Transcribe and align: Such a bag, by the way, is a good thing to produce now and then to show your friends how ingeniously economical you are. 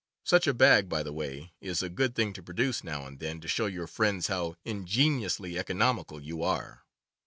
Such 0.23 0.47
a 0.47 0.53
bag, 0.55 0.89
by 0.89 1.03
the 1.03 1.13
way, 1.13 1.53
is 1.61 1.83
a 1.83 1.87
good 1.87 2.15
thing 2.15 2.33
to 2.33 2.41
produce 2.41 2.83
now 2.83 3.05
and 3.05 3.19
then 3.19 3.39
to 3.41 3.47
show 3.47 3.67
your 3.67 3.85
friends 3.85 4.29
how 4.29 4.55
ingeniously 4.65 5.59
economical 5.59 6.19
you 6.19 6.41
are. 6.41 6.81